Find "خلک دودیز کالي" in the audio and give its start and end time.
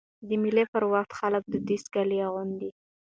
1.19-2.17